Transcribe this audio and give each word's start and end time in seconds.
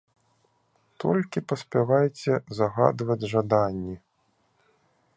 Толькі 1.03 1.43
паспявайце 1.53 2.33
загадваць 2.61 3.29
жаданні. 3.37 3.95